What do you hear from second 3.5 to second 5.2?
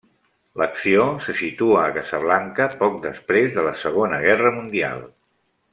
de la Segona Guerra Mundial.